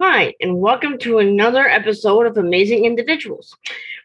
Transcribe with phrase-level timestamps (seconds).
[0.00, 3.56] Hi, and welcome to another episode of Amazing Individuals,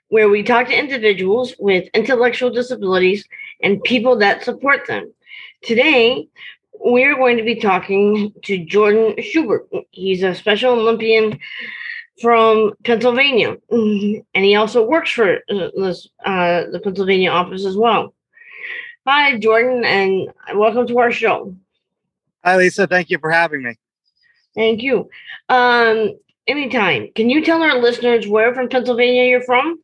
[0.08, 3.24] where we talk to individuals with intellectual disabilities
[3.62, 5.14] and people that support them.
[5.62, 6.28] Today,
[6.80, 9.70] we're going to be talking to Jordan Schubert.
[9.92, 11.38] He's a Special Olympian
[12.20, 18.16] from Pennsylvania, and he also works for uh, this, uh, the Pennsylvania office as well.
[19.06, 21.56] Hi, Jordan, and welcome to our show.
[22.44, 22.88] Hi, Lisa.
[22.88, 23.76] Thank you for having me.
[24.56, 25.10] Thank you.
[25.50, 26.14] Um,
[26.48, 27.10] anytime.
[27.16, 29.80] Can you tell our listeners where from Pennsylvania you're from?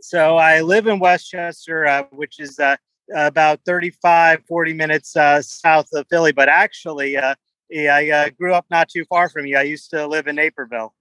[0.00, 2.76] So I live in West Chester, uh, which is uh,
[3.14, 6.32] about 35, 40 minutes uh, south of Philly.
[6.32, 7.34] But actually, uh,
[7.72, 9.56] I uh, grew up not too far from you.
[9.56, 10.94] I used to live in Naperville.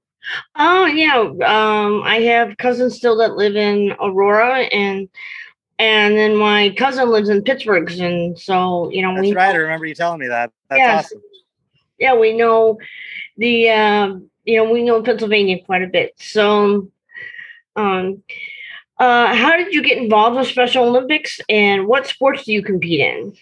[0.55, 5.07] Oh yeah, um, I have cousins still that live in Aurora, and
[5.79, 9.55] and then my cousin lives in Pittsburgh, and so you know That's we right.
[9.55, 10.51] I remember you telling me that.
[10.69, 11.05] That's Yes.
[11.05, 11.21] awesome.
[11.99, 12.77] Yeah we know
[13.37, 16.13] the um, you know we know Pennsylvania quite a bit.
[16.19, 16.89] So,
[17.75, 18.23] um,
[18.99, 22.99] uh, how did you get involved with Special Olympics, and what sports do you compete
[22.99, 23.33] in?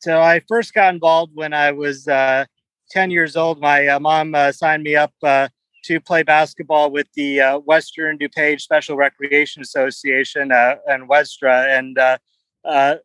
[0.00, 2.44] So I first got involved when I was uh,
[2.90, 3.60] 10 years old.
[3.60, 5.48] My uh, mom uh, signed me up uh,
[5.84, 11.96] to play basketball with the uh, Western DuPage Special Recreation Association uh, and Westra, and
[11.98, 12.18] uh,
[12.64, 12.96] uh,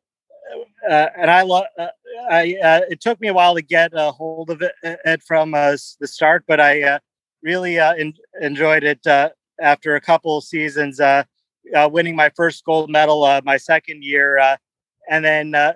[0.89, 1.87] uh, and I, love uh,
[2.29, 5.53] I uh, it took me a while to get a hold of it, it from
[5.53, 6.99] uh, the start, but I uh,
[7.41, 9.29] really uh, en- enjoyed it uh,
[9.61, 11.23] after a couple seasons, uh,
[11.75, 14.57] uh, winning my first gold medal uh, my second year, uh,
[15.09, 15.73] and then uh,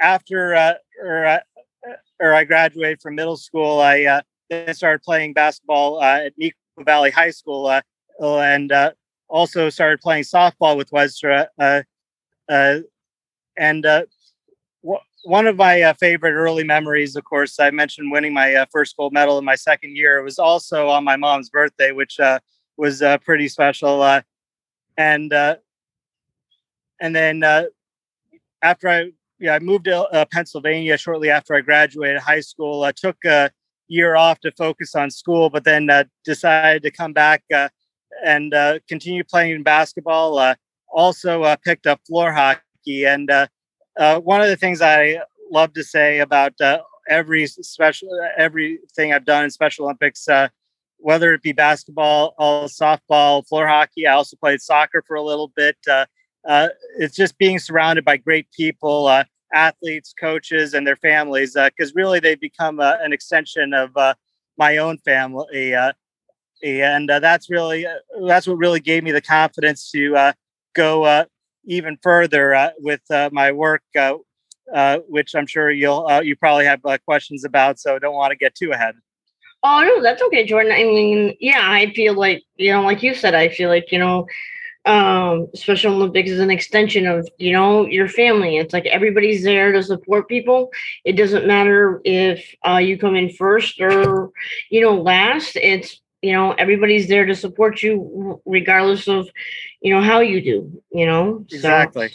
[0.00, 1.38] after uh, or, uh,
[2.20, 4.20] or I graduated from middle school, I uh,
[4.50, 6.52] then started playing basketball uh, at Meeco
[6.84, 7.82] Valley High School, uh,
[8.20, 8.92] uh, and uh,
[9.28, 11.46] also started playing softball with Westra.
[11.58, 11.82] Uh,
[12.48, 12.78] uh,
[13.58, 14.02] and uh,
[15.26, 18.96] one of my uh, favorite early memories, of course, I mentioned winning my uh, first
[18.96, 20.18] gold medal in my second year.
[20.18, 22.38] It was also on my mom's birthday, which uh,
[22.76, 24.02] was uh, pretty special.
[24.02, 24.22] Uh,
[24.96, 25.56] and uh,
[27.00, 27.42] and then
[28.62, 29.10] after I
[29.40, 32.84] yeah I moved to Pennsylvania shortly after I graduated high school.
[32.84, 33.50] I took a
[33.88, 35.90] year off to focus on school, but then
[36.24, 37.42] decided to come back
[38.24, 38.54] and
[38.88, 40.54] continue playing basketball.
[40.88, 43.28] Also picked up floor hockey, and
[43.98, 45.18] uh, one of the things I
[45.50, 50.28] love to say about uh, every special everything I've done in Special Olympics.
[50.28, 50.48] Uh,
[50.98, 54.06] whether it be basketball, all softball, floor hockey.
[54.06, 55.76] I also played soccer for a little bit.
[55.88, 56.06] Uh,
[56.48, 56.68] uh,
[56.98, 62.18] it's just being surrounded by great people, uh, athletes, coaches, and their families, because really
[62.18, 63.90] they become an extension of
[64.56, 65.74] my own family.
[66.64, 67.86] And that's really
[68.26, 70.32] that's what really gave me the confidence to
[70.74, 71.26] go
[71.66, 74.14] even further uh, with uh, my work, uh,
[74.74, 77.78] uh, which I'm sure you'll uh, you probably have questions about.
[77.78, 78.94] So don't want to get too ahead.
[79.62, 80.72] Oh no, that's okay, Jordan.
[80.72, 83.98] I mean, yeah, I feel like you know, like you said, I feel like you
[83.98, 84.26] know,
[84.84, 88.58] um, Special Olympics is an extension of you know your family.
[88.58, 90.70] It's like everybody's there to support people.
[91.04, 94.30] It doesn't matter if uh, you come in first or
[94.70, 95.56] you know last.
[95.56, 99.28] It's you know everybody's there to support you regardless of
[99.80, 100.82] you know how you do.
[100.92, 102.10] You know So- Exactly.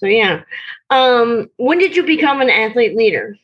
[0.00, 0.42] So, yeah.
[0.90, 3.36] Um, when did you become an athlete leader?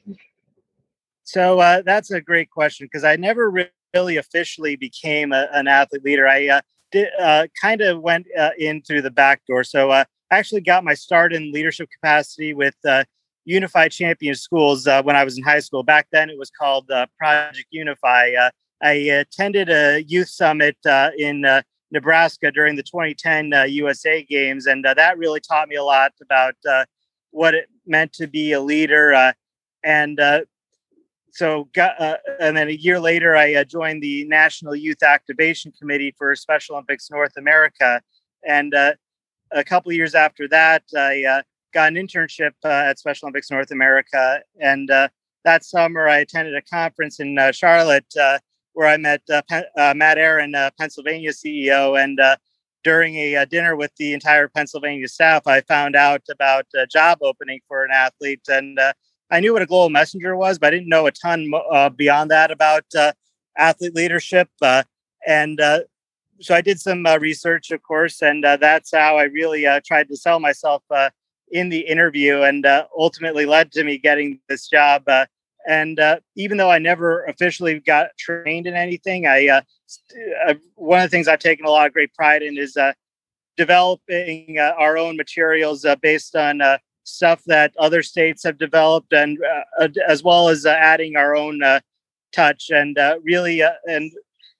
[1.25, 5.66] So uh, that's a great question because I never re- really officially became a, an
[5.66, 6.28] athlete leader.
[6.28, 6.61] I uh,
[6.93, 9.65] did uh, kind of went uh, in through the back door.
[9.65, 13.05] So uh, I actually got my start in leadership capacity with uh,
[13.44, 15.82] Unified Champion Schools uh, when I was in high school.
[15.82, 18.31] Back then, it was called uh, Project Unify.
[18.84, 24.22] Uh, I attended a youth summit uh, in uh, Nebraska during the 2010 uh, USA
[24.22, 26.84] Games, and uh, that really taught me a lot about uh,
[27.30, 29.14] what it meant to be a leader.
[29.14, 29.32] Uh,
[29.82, 30.40] and uh,
[31.34, 35.72] so got uh, and then a year later i uh, joined the national youth activation
[35.72, 38.00] committee for special olympics north america
[38.46, 38.92] and uh,
[39.50, 43.50] a couple of years after that i uh, got an internship uh, at special olympics
[43.50, 45.08] north america and uh,
[45.44, 48.38] that summer i attended a conference in uh, charlotte uh,
[48.75, 52.37] where i met uh, Pen- uh, matt aaron uh, pennsylvania ceo and uh,
[52.82, 57.19] during a uh, dinner with the entire pennsylvania staff i found out about a job
[57.23, 58.93] opening for an athlete and uh,
[59.31, 61.50] I knew what a global messenger was, but I didn't know a ton
[61.97, 62.85] beyond that about
[63.56, 64.49] athlete leadership.
[65.26, 65.59] And
[66.41, 70.38] so I did some research, of course, and that's how I really tried to sell
[70.41, 70.82] myself
[71.50, 72.67] in the interview, and
[72.97, 75.05] ultimately led to me getting this job.
[75.66, 79.61] And uh, even though I never officially got trained in anything, I uh,
[80.46, 82.93] uh, one of the things I've taken a lot of great pride in is uh,
[83.56, 86.61] developing uh, our own materials uh, based on
[87.05, 89.38] stuff that other states have developed, and
[90.08, 91.61] as well as adding our own
[92.32, 94.12] touch and really and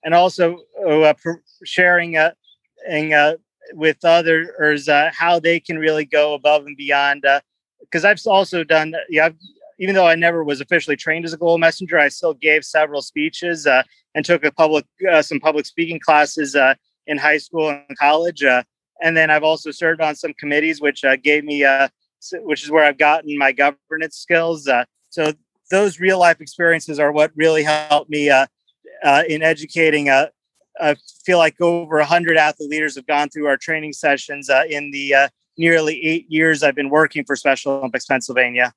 [0.03, 1.13] and also uh,
[1.65, 2.15] sharing
[2.87, 3.37] and,
[3.73, 7.25] with others how they can really go above and beyond.
[7.81, 9.35] Because I've also done, yeah, I've,
[9.79, 13.01] even though I never was officially trained as a global messenger, I still gave several
[13.01, 14.85] speeches and took a public
[15.21, 16.55] some public speaking classes
[17.07, 18.43] in high school and college.
[18.43, 21.65] and then I've also served on some committees, which gave me,
[22.33, 24.69] which is where I've gotten my governance skills.
[25.09, 25.33] so
[25.71, 28.45] those real life experiences are what really helped me uh,
[29.03, 30.09] uh, in educating.
[30.09, 30.27] Uh,
[30.79, 30.95] I
[31.25, 35.13] feel like over 100 athlete leaders have gone through our training sessions uh, in the
[35.13, 38.73] uh, nearly eight years I've been working for Special Olympics Pennsylvania.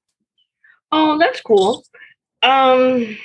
[0.91, 1.85] Oh, that's cool.
[2.43, 3.19] Um,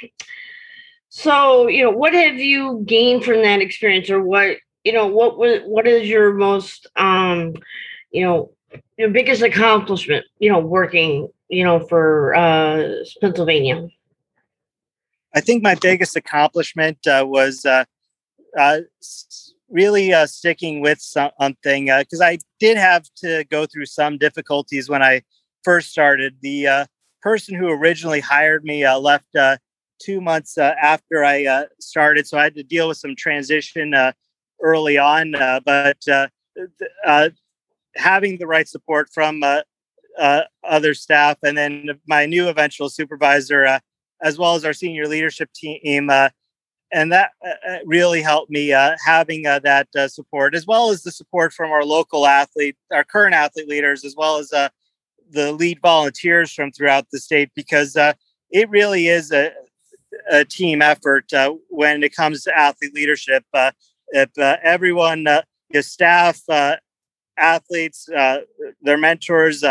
[1.10, 5.38] so, you know, what have you gained from that experience, or what, you know, what
[5.38, 7.54] was, what is your most, um,
[8.12, 8.52] you know,
[8.98, 13.88] your biggest accomplishment, you know, working you know, for uh, Pennsylvania?
[15.36, 17.86] I think my biggest accomplishment uh, was uh,
[18.58, 18.80] uh,
[19.70, 24.90] really uh, sticking with something because uh, I did have to go through some difficulties
[24.90, 25.22] when I
[25.64, 26.36] first started.
[26.42, 26.86] The uh,
[27.24, 29.58] person who originally hired me uh, left uh,
[30.00, 33.94] two months uh, after I uh, started, so I had to deal with some transition
[33.94, 34.12] uh,
[34.62, 35.34] early on.
[35.34, 37.30] Uh, but uh,
[37.96, 39.42] having the right support from
[40.64, 43.80] other staff, and then my new eventual supervisor,
[44.22, 46.10] as well as our senior leadership team.
[46.92, 47.32] And that
[47.86, 48.68] really helped me
[49.06, 53.70] having that support, as well as the support from our local athlete, our current athlete
[53.70, 54.52] leaders, as well as
[55.34, 57.96] the lead volunteers from throughout the state, because
[58.52, 59.52] it really is a,
[60.32, 61.32] a team effort
[61.70, 63.44] when it comes to athlete leadership.
[64.10, 65.28] if everyone,
[65.70, 66.42] your staff,
[67.38, 68.08] athletes,
[68.82, 69.64] their mentors,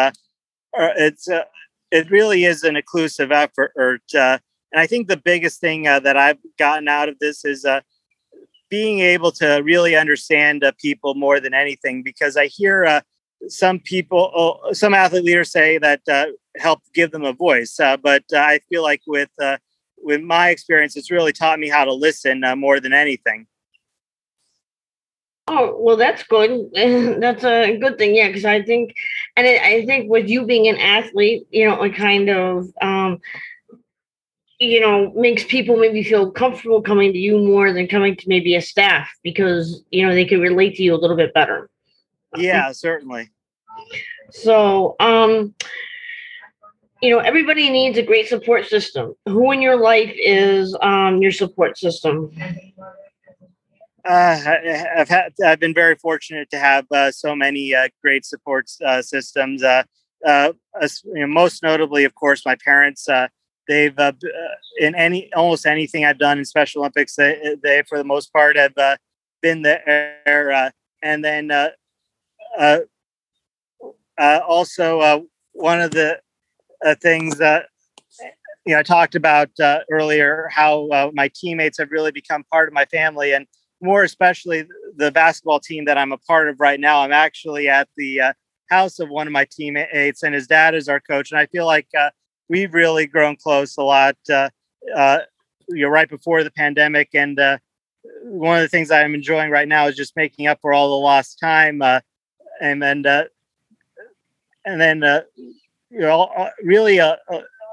[0.75, 1.45] it's uh,
[1.91, 3.73] it really is an inclusive effort.
[4.15, 4.39] Uh,
[4.73, 7.83] and I think the biggest thing uh, that I've gotten out of this is uh,
[8.71, 12.03] being able to really understand uh, people more than anything.
[12.03, 13.01] Because I hear uh,
[13.49, 17.97] some people, oh, some athlete leaders say that uh, help give them a voice, uh,
[17.97, 19.59] but uh, I feel like with uh,
[20.03, 23.47] with my experience, it's really taught me how to listen uh, more than anything.
[25.49, 26.71] Oh, well, that's good.
[27.21, 28.15] that's a good thing.
[28.15, 28.31] Yeah.
[28.33, 28.95] Cause I think,
[29.37, 33.21] and I think with you being an athlete, you know, it kind of, um,
[34.59, 38.55] you know, makes people maybe feel comfortable coming to you more than coming to maybe
[38.55, 41.69] a staff because, you know, they can relate to you a little bit better.
[42.37, 43.31] Yeah, certainly.
[44.31, 45.55] So, um,
[47.03, 49.15] you know, everybody needs a great support system.
[49.27, 52.31] Who in your life is um, your support system?
[54.05, 54.57] Uh,
[54.97, 59.03] I've had I've been very fortunate to have uh, so many uh, great support uh,
[59.03, 59.63] systems.
[59.63, 59.85] Uh,
[60.27, 63.09] uh, you know, most notably, of course, my parents.
[63.69, 63.99] they've
[64.79, 68.57] in any almost anything I've done in Special Olympics, they, they for the most part
[68.57, 68.75] have
[69.41, 70.73] been there.
[71.03, 71.51] and then
[74.19, 76.21] also one of the
[77.01, 77.67] things that
[78.67, 79.51] you know I talked about
[79.91, 83.47] earlier, how my teammates have really become part of my family and
[83.83, 84.65] more especially
[84.97, 87.03] the basketball team that I'm a part of right now.
[87.03, 88.33] I'm actually at the uh,
[88.71, 91.33] house of one of my teammates, and his dad is our coach.
[91.33, 92.11] And I feel like uh,
[92.49, 94.17] we've really grown close a lot.
[94.31, 94.49] Uh,
[94.97, 95.19] uh
[95.69, 97.59] you know, right before the pandemic, and uh,
[98.23, 101.05] one of the things I'm enjoying right now is just making up for all the
[101.05, 101.83] lost time.
[101.83, 102.01] Uh,
[102.63, 103.05] and then,
[104.65, 105.03] and then,
[105.91, 107.01] you know, really,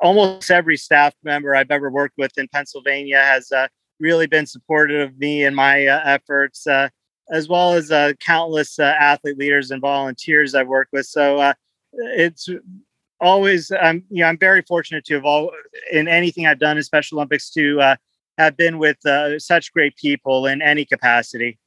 [0.02, 3.52] almost every staff member I've ever worked with in Pennsylvania has
[4.00, 6.90] really been supportive of me and my uh, efforts, uh,
[7.32, 11.06] as well as uh, countless uh, athlete leaders and volunteers I've worked with.
[11.06, 11.54] So uh,
[11.94, 12.50] it's
[13.22, 15.52] always I'm you know I'm very fortunate to have all
[15.92, 17.96] in anything I've done in Special Olympics to uh,
[18.38, 18.98] have been with
[19.38, 21.60] such great people in any capacity.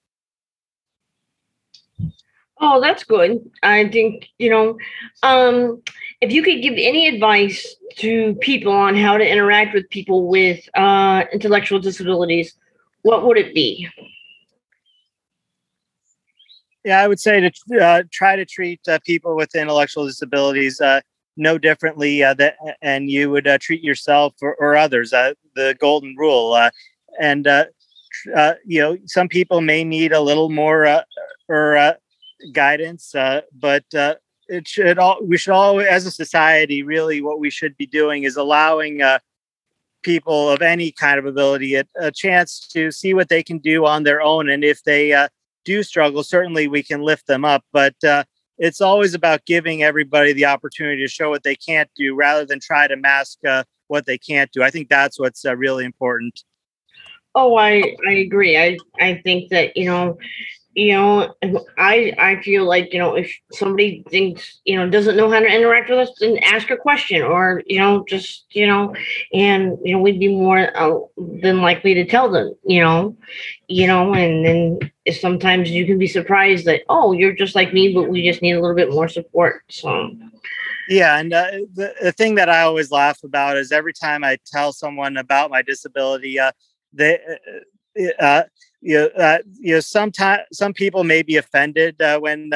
[2.64, 3.50] Oh, that's good.
[3.64, 4.78] I think, you know,
[5.24, 5.82] um,
[6.20, 10.60] if you could give any advice to people on how to interact with people with
[10.76, 12.54] uh, intellectual disabilities,
[13.02, 13.88] what would it be?
[16.84, 21.00] Yeah, I would say to uh, try to treat uh, people with intellectual disabilities uh,
[21.36, 25.10] no differently uh, that, and you would uh, treat yourself or, or others.
[25.10, 26.56] The golden rule,
[27.20, 27.44] and
[28.64, 31.02] you know, some people may need a little more
[31.48, 31.96] or
[32.52, 33.14] guidance,
[33.52, 33.84] but
[34.48, 38.24] it should all we should all as a society really what we should be doing
[38.24, 39.18] is allowing uh,
[40.02, 43.86] people of any kind of ability a, a, chance to see what they can do
[43.86, 45.28] on their own and if they uh,
[45.64, 48.24] do struggle certainly we can lift them up but uh,
[48.58, 52.60] it's always about giving everybody the opportunity to show what they can't do rather than
[52.60, 56.42] try to mask uh, what they can't do i think that's what's uh, really important
[57.34, 58.58] Oh, I I agree.
[58.58, 60.18] I I think that you know
[60.74, 61.34] you know
[61.78, 65.46] i i feel like you know if somebody thinks you know doesn't know how to
[65.46, 68.94] interact with us then ask a question or you know just you know
[69.34, 70.98] and you know we'd be more uh,
[71.42, 73.14] than likely to tell them you know
[73.68, 74.78] you know and then
[75.12, 78.52] sometimes you can be surprised that oh you're just like me but we just need
[78.52, 80.10] a little bit more support so.
[80.88, 84.38] Yeah and uh, the, the thing that i always laugh about is every time i
[84.46, 86.52] tell someone about my disability uh,
[86.92, 87.18] they
[87.98, 88.42] uh, uh
[88.82, 92.50] you know, uh, you know, sometimes some people may be offended uh, when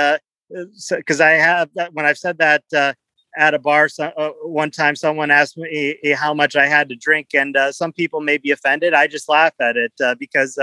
[0.90, 2.94] because uh, I have when I've said that uh,
[3.38, 6.96] at a bar so, uh, one time, someone asked me how much I had to
[6.96, 8.92] drink, and some people may be offended.
[8.92, 10.58] I just laugh at it because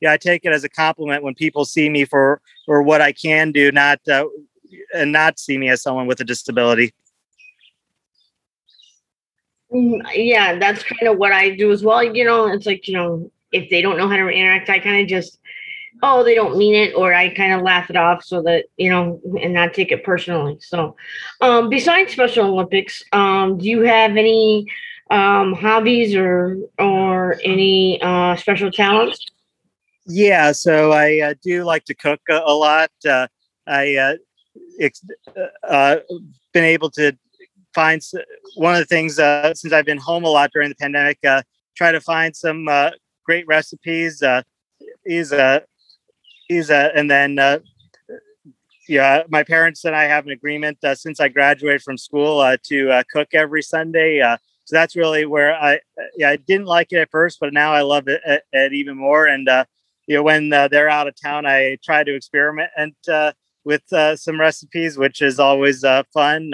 [0.00, 3.12] yeah, I take it as a compliment when people see me for for what I
[3.12, 4.00] can do, not
[4.94, 6.94] and not see me as someone with a disability.
[9.72, 12.02] Mm, yeah, that's kind of what I do as well.
[12.02, 15.02] You know, it's like you know if they don't know how to interact, I kind
[15.02, 15.38] of just,
[16.02, 18.90] oh, they don't mean it, or I kind of laugh it off so that, you
[18.90, 20.58] know, and not take it personally.
[20.60, 20.96] So,
[21.40, 24.66] um, besides Special Olympics, um, do you have any
[25.10, 29.24] um, hobbies or or any uh, special talents?
[30.06, 32.90] Yeah, so I uh, do like to cook a, a lot.
[33.06, 33.26] Uh,
[33.66, 34.14] I uh,
[34.80, 35.02] ex-
[35.36, 35.96] uh, uh,
[36.52, 37.12] been able to
[37.74, 38.00] find
[38.56, 41.18] one of the things uh, since I've been home a lot during the pandemic.
[41.24, 41.42] Uh,
[41.76, 42.90] try to find some uh,
[43.28, 44.22] great recipes.
[44.22, 44.42] Uh,
[45.04, 45.62] he's a
[46.48, 47.58] he's a and then uh,
[48.88, 52.56] yeah, my parents and I have an agreement uh, since I graduated from school uh,
[52.64, 54.22] to uh, cook every Sunday.
[54.22, 55.80] Uh, so that's really where I
[56.16, 58.96] yeah I didn't like it at first, but now I love it, it, it even
[58.96, 59.26] more.
[59.26, 59.66] And uh,
[60.06, 62.94] you know when uh, they're out of town, I try to experiment and
[63.64, 63.82] with
[64.18, 66.52] some recipes, which is always fun.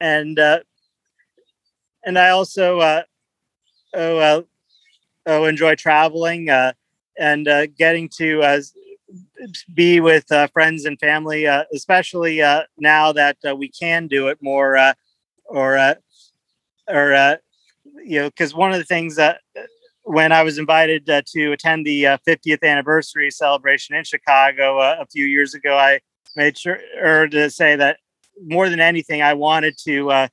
[0.00, 0.38] And
[2.04, 3.04] and I also
[3.94, 4.42] oh uh,
[5.26, 6.72] oh, enjoy traveling uh,
[7.18, 8.60] and uh, getting to uh,
[9.74, 14.28] be with uh, friends and family, uh, especially uh, now that uh, we can do
[14.28, 14.76] it more,
[15.46, 15.96] or
[16.88, 17.38] or
[18.04, 19.40] you know, because one of the things that
[20.04, 25.54] when I was invited to attend the 50th anniversary celebration in Chicago a few years
[25.54, 26.00] ago, I
[26.34, 27.98] made sure or to say that
[28.42, 30.28] more than anything, I wanted to.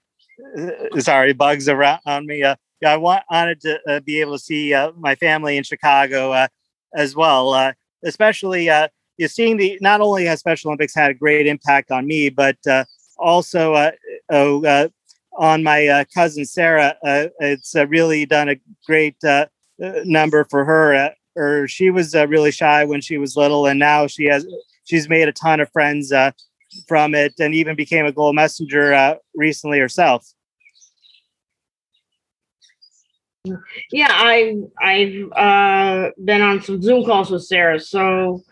[1.00, 2.43] sorry, bugs around on me
[2.86, 6.48] I wanted to uh, be able to see uh, my family in Chicago uh,
[6.95, 11.13] as well, uh, especially uh, you seeing the not only has Special Olympics had a
[11.13, 12.86] great impact on me, but uh,
[13.17, 13.91] also
[14.29, 14.89] oh,
[15.38, 16.95] on my cousin Sarah.
[17.03, 18.55] it's really done a
[18.86, 19.17] great
[20.05, 21.13] number for her.
[21.36, 24.48] or she was really shy when she was little, and now she has
[24.86, 26.13] she's made a ton of friends
[26.88, 30.33] from it, and even became a global messenger recently herself.
[33.91, 38.43] Yeah, I I've uh, been on some Zoom calls with Sarah, so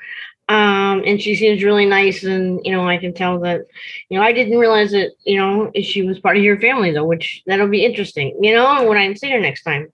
[0.50, 3.62] um, and she seems really nice, and you know I can tell that
[4.10, 7.04] you know I didn't realize that you know she was part of your family though,
[7.04, 9.92] which that'll be interesting, you know, when I see her next time.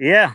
[0.00, 0.32] Yeah.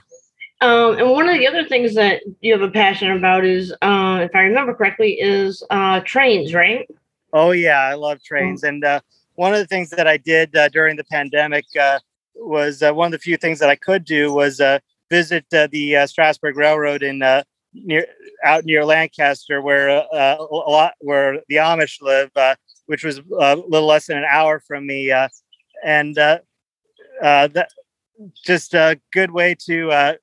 [0.61, 4.19] Um, and one of the other things that you have a passion about is, uh,
[4.21, 6.89] if I remember correctly, is uh, trains, right?
[7.33, 9.01] Oh yeah, I love trains, and uh,
[9.35, 11.99] one of the things that I did uh, during the pandemic uh,
[12.39, 14.79] was uh, one of the few things that I could do was uh,
[15.09, 17.43] visit uh, the uh, Strasburg Railroad in uh,
[17.73, 18.05] near
[18.43, 22.55] out near Lancaster, where uh, uh a lot where the Amish live, uh,
[22.85, 25.11] which was uh, a little less than an hour from me,
[25.83, 26.43] and that
[28.45, 30.17] just a good way to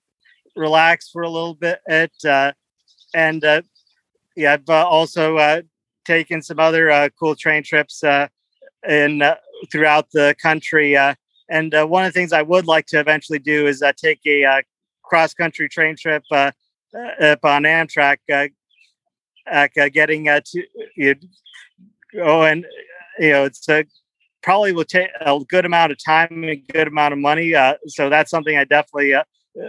[0.54, 1.80] relax for a little bit.
[3.14, 3.42] and
[4.37, 5.62] yeah, I've also
[6.04, 8.02] taken some other cool train trips
[8.88, 9.23] in
[9.70, 10.96] throughout the country.
[11.48, 14.20] And uh, one of the things I would like to eventually do is uh, take
[14.26, 14.62] a uh,
[15.02, 16.50] cross country train trip uh,
[16.94, 18.48] up on Amtrak, uh,
[19.50, 20.42] uh, getting to
[20.96, 21.14] you
[22.14, 22.66] know, oh, and
[23.18, 23.66] you know, it's
[24.42, 27.52] probably will take a good amount of time and a good amount of money.
[27.86, 29.14] so that's something I definitely,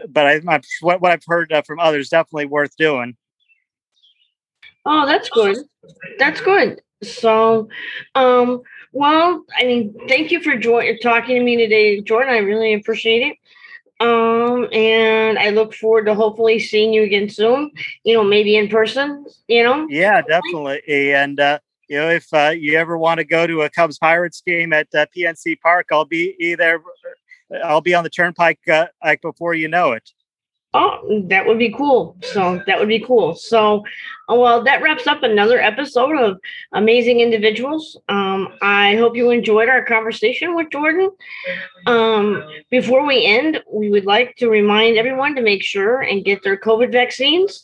[0.10, 3.15] but I, what, what I've heard from others, definitely worth doing.
[4.86, 5.57] Oh, that's good.
[6.17, 6.81] That's good.
[7.03, 7.67] So,
[8.15, 8.62] um,
[8.98, 12.34] well, I mean, thank you for joining talking to me today, Jordan.
[12.34, 13.38] I really appreciate it.
[14.00, 17.72] Um, and I look forward to hopefully seeing you again soon.
[18.04, 19.25] You know, maybe in person.
[19.48, 19.86] You know.
[19.88, 21.13] Yeah, definitely.
[21.13, 24.42] And uh, you know, if uh, you ever want to go to a Cubs Pirates
[24.42, 26.82] game at uh, PNC Park, I'll be either.
[27.63, 30.12] I'll be on the turnpike uh, like before you know it.
[30.74, 32.18] Oh, that would be cool.
[32.22, 33.36] So that would be cool.
[33.36, 33.84] So,
[34.30, 36.39] uh, well, that wraps up another episode of
[36.74, 37.98] Amazing Individuals.
[38.38, 41.10] Um, I hope you enjoyed our conversation with Jordan.
[41.86, 46.44] Um, before we end, we would like to remind everyone to make sure and get
[46.44, 47.63] their COVID vaccines.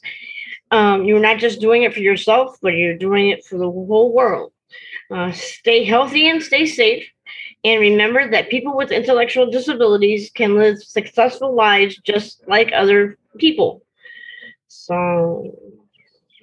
[0.72, 4.12] Um, you're not just doing it for yourself, but you're doing it for the whole
[4.12, 4.52] world.
[5.12, 7.08] Uh, stay healthy and stay safe.
[7.64, 13.84] And remember that people with intellectual disabilities can live successful lives just like other people.
[14.68, 15.83] So